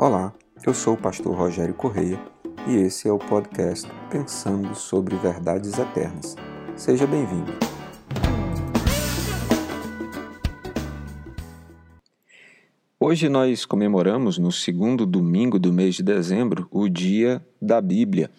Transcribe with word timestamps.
Olá, 0.00 0.32
eu 0.64 0.72
sou 0.72 0.94
o 0.94 0.96
pastor 0.96 1.34
Rogério 1.34 1.74
Correia 1.74 2.20
e 2.68 2.76
esse 2.76 3.08
é 3.08 3.12
o 3.12 3.18
podcast 3.18 3.90
Pensando 4.08 4.72
sobre 4.76 5.16
Verdades 5.16 5.76
Eternas. 5.76 6.36
Seja 6.76 7.04
bem-vindo. 7.04 7.52
Hoje 13.00 13.28
nós 13.28 13.66
comemoramos, 13.66 14.38
no 14.38 14.52
segundo 14.52 15.04
domingo 15.04 15.58
do 15.58 15.72
mês 15.72 15.96
de 15.96 16.04
dezembro, 16.04 16.68
o 16.70 16.88
Dia 16.88 17.44
da 17.60 17.80
Bíblia, 17.80 18.30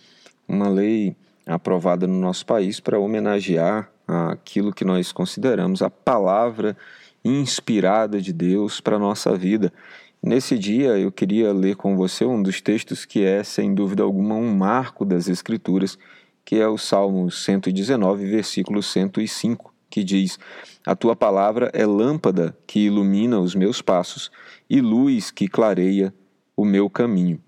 uma 0.48 0.70
lei 0.70 1.14
aprovada 1.46 2.08
no 2.08 2.18
nosso 2.22 2.46
país 2.46 2.80
para 2.80 2.98
homenagear 2.98 3.92
aquilo 4.08 4.72
que 4.72 4.86
nós 4.86 5.12
consideramos 5.12 5.82
a 5.82 5.90
palavra 5.90 6.78
inspirada 7.22 8.22
de 8.22 8.32
Deus 8.32 8.80
para 8.80 8.96
a 8.96 9.00
nossa 9.00 9.36
vida 9.36 9.74
Nesse 10.22 10.60
dia 10.60 10.98
eu 10.98 11.14
queria 11.14 11.54
ler 11.54 11.78
com 11.78 11.96
você 11.96 12.26
um 12.26 12.44
dos 12.44 12.60
textos 12.60 13.06
que 13.06 13.24
é, 13.24 13.42
sem 13.42 13.74
dúvida 13.74 14.04
alguma, 14.04 14.36
um 14.36 14.54
marco 14.54 15.06
das 15.06 15.30
Escrituras, 15.30 15.98
que 16.44 16.58
é 16.58 16.68
o 16.68 16.78
Salmo 16.78 17.32
119, 17.32 18.26
versículo 18.26 18.84
105, 18.84 19.74
que 19.90 20.04
diz: 20.04 20.38
A 20.86 20.94
tua 20.94 21.16
palavra 21.16 21.72
é 21.74 21.86
lâmpada 21.86 22.58
que 22.68 22.82
ilumina 22.82 23.40
os 23.40 23.56
meus 23.56 23.82
passos 23.82 24.30
e 24.70 24.82
luz 24.82 25.32
que 25.32 25.48
clareia 25.48 26.14
o 26.56 26.66
meu 26.66 26.90
caminho. 26.90 27.42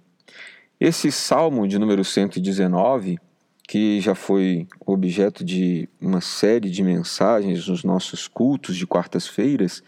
Esse 0.79 1.11
salmo 1.11 1.67
de 1.67 1.77
número 1.77 2.05
119, 2.05 3.19
que 3.67 3.99
já 3.99 4.15
foi 4.15 4.65
objeto 4.85 5.43
de 5.43 5.89
uma 5.99 6.21
série 6.21 6.69
de 6.69 6.81
mensagens 6.83 7.67
nos 7.67 7.83
nossos 7.83 8.29
cultos 8.29 8.77
de 8.77 8.87
quartas-feiras, 8.87 9.83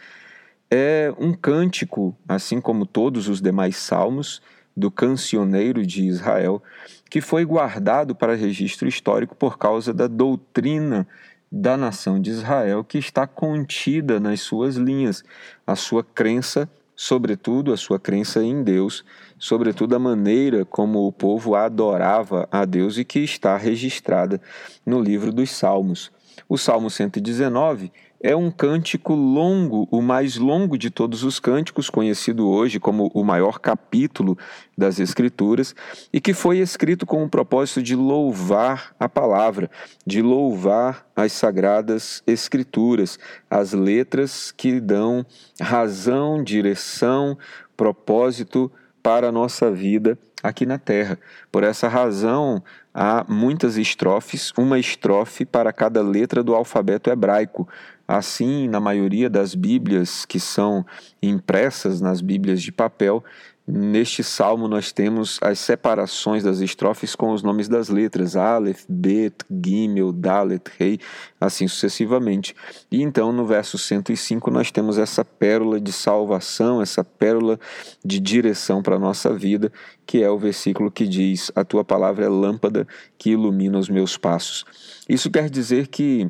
é 0.75 1.13
um 1.19 1.33
cântico, 1.33 2.17
assim 2.27 2.59
como 2.59 2.83
todos 2.83 3.27
os 3.29 3.39
demais 3.39 3.77
salmos, 3.77 4.41
do 4.75 4.89
cancioneiro 4.89 5.85
de 5.85 6.03
Israel, 6.03 6.63
que 7.11 7.21
foi 7.21 7.45
guardado 7.45 8.15
para 8.15 8.33
registro 8.33 8.87
histórico 8.87 9.35
por 9.35 9.59
causa 9.59 9.93
da 9.93 10.07
doutrina 10.07 11.07
da 11.51 11.77
nação 11.77 12.19
de 12.19 12.31
Israel 12.31 12.83
que 12.83 12.97
está 12.97 13.27
contida 13.27 14.19
nas 14.19 14.41
suas 14.41 14.75
linhas, 14.75 15.23
a 15.67 15.75
sua 15.75 16.03
crença, 16.03 16.67
sobretudo 16.95 17.71
a 17.71 17.77
sua 17.77 17.99
crença 17.99 18.43
em 18.43 18.63
Deus, 18.63 19.05
sobretudo 19.37 19.95
a 19.95 19.99
maneira 19.99 20.65
como 20.65 21.05
o 21.05 21.11
povo 21.11 21.53
adorava 21.53 22.47
a 22.51 22.65
Deus 22.65 22.97
e 22.97 23.05
que 23.05 23.19
está 23.19 23.55
registrada 23.57 24.41
no 24.83 24.99
livro 24.99 25.31
dos 25.31 25.51
Salmos. 25.51 26.11
O 26.49 26.57
Salmo 26.57 26.89
119 26.89 27.91
é 28.23 28.33
um 28.33 28.49
cântico 28.49 29.13
longo, 29.13 29.85
o 29.91 30.01
mais 30.01 30.37
longo 30.37 30.77
de 30.77 30.89
todos 30.89 31.25
os 31.25 31.41
cânticos, 31.41 31.89
conhecido 31.89 32.47
hoje 32.47 32.79
como 32.79 33.11
o 33.13 33.21
maior 33.21 33.59
capítulo 33.59 34.37
das 34.77 34.97
Escrituras, 34.97 35.75
e 36.11 36.21
que 36.21 36.33
foi 36.33 36.59
escrito 36.59 37.05
com 37.05 37.21
o 37.21 37.29
propósito 37.29 37.83
de 37.83 37.97
louvar 37.97 38.95
a 38.97 39.09
palavra, 39.09 39.69
de 40.07 40.21
louvar 40.21 41.05
as 41.13 41.33
sagradas 41.33 42.23
Escrituras, 42.25 43.19
as 43.49 43.73
letras 43.73 44.53
que 44.53 44.79
dão 44.79 45.25
razão, 45.59 46.41
direção, 46.41 47.37
propósito 47.75 48.71
para 49.03 49.27
a 49.27 49.31
nossa 49.33 49.69
vida 49.69 50.17
aqui 50.43 50.65
na 50.65 50.77
Terra. 50.77 51.17
Por 51.49 51.63
essa 51.63 51.87
razão, 51.87 52.61
há 52.93 53.25
muitas 53.27 53.77
estrofes, 53.77 54.51
uma 54.57 54.77
estrofe 54.77 55.45
para 55.45 55.71
cada 55.71 56.01
letra 56.03 56.43
do 56.43 56.53
alfabeto 56.53 57.09
hebraico. 57.09 57.67
Assim, 58.05 58.67
na 58.67 58.81
maioria 58.81 59.29
das 59.29 59.55
Bíblias 59.55 60.25
que 60.25 60.39
são 60.39 60.85
impressas 61.21 62.01
nas 62.01 62.19
Bíblias 62.19 62.61
de 62.61 62.71
papel, 62.71 63.23
Neste 63.65 64.21
salmo 64.25 64.67
nós 64.67 64.91
temos 64.91 65.39
as 65.41 65.57
separações 65.57 66.43
das 66.43 66.59
estrofes 66.59 67.15
com 67.15 67.31
os 67.31 67.41
nomes 67.41 67.69
das 67.69 67.87
letras, 67.87 68.35
Aleph, 68.35 68.83
Bet, 68.89 69.37
Gimel, 69.49 70.11
Dalet, 70.11 70.63
Rei, 70.77 70.99
assim 71.39 71.65
sucessivamente. 71.65 72.53
E 72.91 73.01
então 73.01 73.31
no 73.31 73.45
verso 73.45 73.77
105 73.77 74.51
nós 74.51 74.69
temos 74.69 74.97
essa 74.97 75.23
pérola 75.23 75.79
de 75.79 75.93
salvação, 75.93 76.81
essa 76.81 77.05
pérola 77.05 77.57
de 78.03 78.19
direção 78.19 78.83
para 78.83 78.97
a 78.97 78.99
nossa 78.99 79.33
vida, 79.33 79.71
que 80.05 80.21
é 80.21 80.29
o 80.29 80.37
versículo 80.37 80.91
que 80.91 81.07
diz: 81.07 81.49
A 81.55 81.63
tua 81.63 81.85
palavra 81.85 82.25
é 82.25 82.29
lâmpada 82.29 82.85
que 83.17 83.29
ilumina 83.29 83.79
os 83.79 83.87
meus 83.87 84.17
passos. 84.17 84.65
Isso 85.07 85.31
quer 85.31 85.49
dizer 85.49 85.87
que 85.87 86.29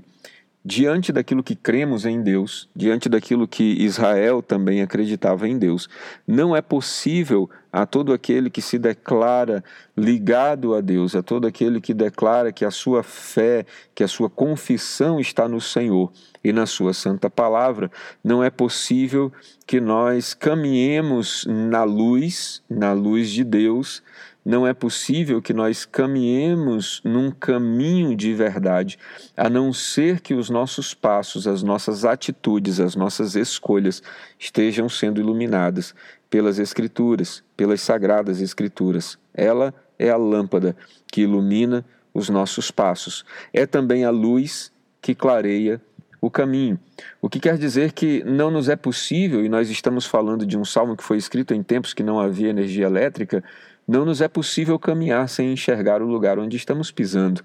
diante 0.66 1.12
daquilo 1.12 1.44
que 1.44 1.56
cremos 1.56 2.06
em 2.06 2.22
Deus, 2.22 2.70
diante 2.74 3.10
daquilo 3.10 3.48
que 3.48 3.64
Israel 3.84 4.42
também 4.42 4.82
acreditava 4.82 5.48
em 5.48 5.58
Deus, 5.58 5.90
não 6.26 6.56
é 6.56 6.62
possível 6.62 7.50
a 7.72 7.86
todo 7.86 8.14
aquele 8.14 8.50
que 8.50 8.62
se 8.62 8.78
declara 8.78 9.64
ligado 9.98 10.74
a 10.74 10.80
Deus, 10.80 11.16
a 11.16 11.24
todo 11.24 11.48
aquele 11.48 11.82
que 11.82 11.94
declara 11.94 12.52
que 12.52 12.64
a 12.64 12.72
sua 12.72 13.04
fé, 13.04 13.66
que 13.94 14.04
a 14.04 14.08
sua 14.08 14.30
confissão 14.30 15.20
está 15.20 15.50
no 15.50 15.60
Senhor 15.60 16.12
e 16.44 16.54
na 16.54 16.66
sua 16.66 16.94
santa 16.94 17.30
palavra, 17.30 17.92
não 18.24 18.44
é 18.44 18.50
possível 18.50 19.34
que 19.66 19.82
nós 19.82 20.34
caminhemos 20.34 21.46
na 21.48 21.84
luz, 21.84 22.62
na 22.70 22.94
luz 22.94 23.30
de 23.30 23.44
Deus, 23.44 24.04
não 24.46 24.68
é 24.68 24.74
possível 24.74 25.42
que 25.42 25.54
nós 25.54 25.86
caminhemos 25.86 27.02
num 27.04 27.32
caminho 27.32 28.16
de 28.16 28.34
verdade, 28.34 29.00
a 29.38 29.50
não 29.50 29.72
ser 29.72 30.20
que 30.20 30.34
os 30.34 30.50
nossos 30.50 30.94
passos, 30.94 31.48
as 31.48 31.64
nossas 31.64 32.04
atitudes, 32.04 32.80
as 32.80 32.96
nossas 32.96 33.36
escolhas 33.36 34.04
estejam 34.38 34.90
sendo 34.90 35.22
iluminadas 35.22 35.96
pelas 36.30 36.60
Escrituras, 36.60 37.44
pelas 37.56 37.82
sagradas 37.82 38.42
Escrituras. 38.42 39.18
Ela 39.34 39.74
é 39.98 40.10
a 40.10 40.18
lâmpada 40.18 40.76
que 41.12 41.22
ilumina 41.22 41.86
os 42.14 42.30
nossos 42.30 42.70
passos. 42.70 43.24
É 43.54 43.66
também 43.66 44.04
a 44.04 44.10
luz 44.10 44.72
que 45.02 45.16
clareia 45.16 45.82
o 46.20 46.32
caminho. 46.32 46.80
O 47.22 47.28
que 47.30 47.38
quer 47.40 47.58
dizer 47.58 47.92
que 47.92 48.24
não 48.24 48.50
nos 48.50 48.70
é 48.70 48.78
possível, 48.78 49.44
e 49.44 49.50
nós 49.50 49.70
estamos 49.70 50.06
falando 50.06 50.46
de 50.46 50.58
um 50.58 50.64
salmo 50.64 50.96
que 50.96 51.04
foi 51.04 51.18
escrito 51.18 51.54
em 51.54 51.62
tempos 51.62 51.94
que 51.94 52.02
não 52.02 52.18
havia 52.18 52.50
energia 52.50 52.86
elétrica, 52.86 53.44
não 53.88 54.06
nos 54.06 54.22
é 54.22 54.28
possível 54.28 54.80
caminhar 54.80 55.28
sem 55.30 55.52
enxergar 55.52 56.02
o 56.02 56.08
lugar 56.08 56.40
onde 56.40 56.58
estamos 56.58 56.92
pisando. 56.92 57.44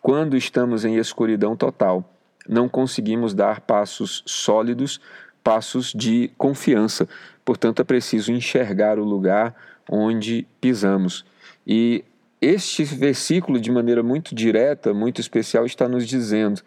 Quando 0.00 0.36
estamos 0.36 0.84
em 0.84 0.96
escuridão 0.96 1.56
total, 1.56 2.04
não 2.48 2.68
conseguimos 2.68 3.34
dar 3.34 3.60
passos 3.60 4.22
sólidos, 4.26 5.00
passos 5.42 5.92
de 5.94 6.30
confiança. 6.36 7.08
Portanto, 7.44 7.80
é 7.80 7.84
preciso 7.84 8.32
enxergar 8.32 8.98
o 8.98 9.04
lugar 9.04 9.54
onde 9.88 10.46
pisamos. 10.60 11.24
E 11.66 12.04
este 12.40 12.84
versículo, 12.84 13.60
de 13.60 13.70
maneira 13.70 14.02
muito 14.02 14.34
direta, 14.34 14.92
muito 14.92 15.20
especial, 15.20 15.64
está 15.64 15.88
nos 15.88 16.06
dizendo 16.06 16.60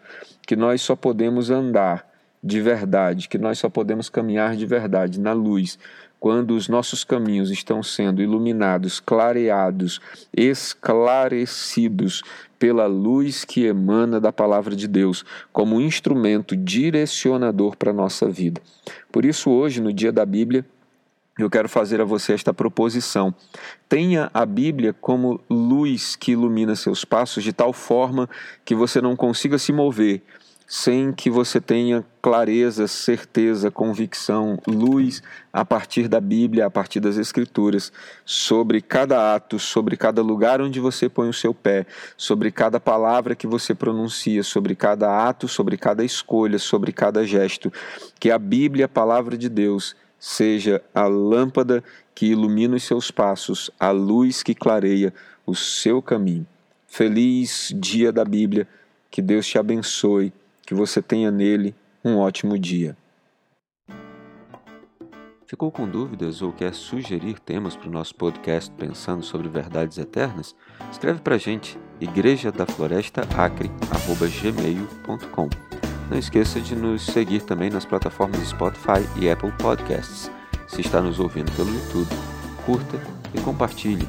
que 0.46 0.56
nós 0.56 0.80
só 0.82 0.96
podemos 0.96 1.50
andar 1.50 2.07
de 2.42 2.60
verdade, 2.60 3.28
que 3.28 3.38
nós 3.38 3.58
só 3.58 3.68
podemos 3.68 4.08
caminhar 4.08 4.56
de 4.56 4.66
verdade 4.66 5.20
na 5.20 5.32
luz 5.32 5.78
quando 6.20 6.54
os 6.54 6.68
nossos 6.68 7.04
caminhos 7.04 7.50
estão 7.50 7.82
sendo 7.82 8.20
iluminados, 8.20 9.00
clareados, 9.00 10.00
esclarecidos 10.36 12.22
pela 12.58 12.86
luz 12.86 13.44
que 13.44 13.64
emana 13.64 14.20
da 14.20 14.32
palavra 14.32 14.74
de 14.74 14.88
Deus, 14.88 15.24
como 15.52 15.80
instrumento 15.80 16.56
direcionador 16.56 17.76
para 17.76 17.90
a 17.90 17.94
nossa 17.94 18.28
vida. 18.28 18.60
Por 19.12 19.24
isso, 19.24 19.48
hoje, 19.50 19.80
no 19.80 19.92
dia 19.92 20.10
da 20.10 20.26
Bíblia, 20.26 20.66
eu 21.38 21.48
quero 21.48 21.68
fazer 21.68 22.00
a 22.00 22.04
você 22.04 22.32
esta 22.32 22.52
proposição. 22.52 23.32
Tenha 23.88 24.28
a 24.34 24.44
Bíblia 24.44 24.92
como 24.92 25.40
luz 25.48 26.16
que 26.16 26.32
ilumina 26.32 26.74
seus 26.74 27.04
passos, 27.04 27.44
de 27.44 27.52
tal 27.52 27.72
forma 27.72 28.28
que 28.64 28.74
você 28.74 29.00
não 29.00 29.14
consiga 29.14 29.56
se 29.56 29.72
mover 29.72 30.20
sem 30.70 31.14
que 31.14 31.30
você 31.30 31.62
tenha 31.62 32.04
clareza, 32.20 32.86
certeza, 32.86 33.70
convicção, 33.70 34.58
luz 34.66 35.22
a 35.50 35.64
partir 35.64 36.08
da 36.08 36.20
Bíblia, 36.20 36.66
a 36.66 36.70
partir 36.70 37.00
das 37.00 37.16
Escrituras, 37.16 37.90
sobre 38.22 38.82
cada 38.82 39.34
ato, 39.34 39.58
sobre 39.58 39.96
cada 39.96 40.20
lugar 40.20 40.60
onde 40.60 40.78
você 40.78 41.08
põe 41.08 41.26
o 41.26 41.32
seu 41.32 41.54
pé, 41.54 41.86
sobre 42.18 42.52
cada 42.52 42.78
palavra 42.78 43.34
que 43.34 43.46
você 43.46 43.74
pronuncia, 43.74 44.42
sobre 44.42 44.74
cada 44.74 45.26
ato, 45.26 45.48
sobre 45.48 45.78
cada 45.78 46.04
escolha, 46.04 46.58
sobre 46.58 46.92
cada 46.92 47.24
gesto. 47.24 47.72
Que 48.20 48.30
a 48.30 48.38
Bíblia, 48.38 48.84
a 48.84 48.90
palavra 48.90 49.38
de 49.38 49.48
Deus, 49.48 49.96
seja 50.20 50.82
a 50.94 51.06
lâmpada 51.06 51.82
que 52.14 52.26
ilumina 52.26 52.76
os 52.76 52.82
seus 52.82 53.10
passos, 53.10 53.70
a 53.80 53.90
luz 53.90 54.42
que 54.42 54.54
clareia 54.54 55.14
o 55.46 55.54
seu 55.54 56.02
caminho. 56.02 56.46
Feliz 56.86 57.72
dia 57.74 58.12
da 58.12 58.24
Bíblia, 58.24 58.68
que 59.10 59.22
Deus 59.22 59.46
te 59.46 59.58
abençoe 59.58 60.30
que 60.68 60.74
você 60.74 61.00
tenha 61.00 61.30
nele 61.30 61.74
um 62.04 62.18
ótimo 62.18 62.58
dia. 62.58 62.94
Ficou 65.46 65.72
com 65.72 65.88
dúvidas 65.88 66.42
ou 66.42 66.52
quer 66.52 66.74
sugerir 66.74 67.40
temas 67.40 67.74
para 67.74 67.88
o 67.88 67.90
nosso 67.90 68.14
podcast 68.14 68.70
Pensando 68.72 69.22
sobre 69.22 69.48
Verdades 69.48 69.96
Eternas? 69.96 70.54
Escreve 70.92 71.20
para 71.20 71.36
a 71.36 71.38
gente, 71.38 71.78
igreja 71.98 72.52
da 72.52 72.66
floresta 72.66 73.22
acre, 73.34 73.70
gmail.com. 74.42 75.48
Não 76.10 76.18
esqueça 76.18 76.60
de 76.60 76.76
nos 76.76 77.00
seguir 77.00 77.40
também 77.44 77.70
nas 77.70 77.86
plataformas 77.86 78.46
Spotify 78.46 79.00
e 79.18 79.30
Apple 79.30 79.52
Podcasts. 79.52 80.30
Se 80.66 80.82
está 80.82 81.00
nos 81.00 81.18
ouvindo 81.18 81.50
pelo 81.52 81.72
YouTube, 81.72 82.14
curta 82.66 83.00
e 83.32 83.40
compartilhe 83.40 84.06